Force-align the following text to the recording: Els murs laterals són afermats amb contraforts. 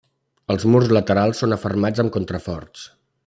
Els 0.53 0.63
murs 0.75 0.89
laterals 0.97 1.43
són 1.43 1.55
afermats 1.57 2.05
amb 2.05 2.15
contraforts. 2.17 2.89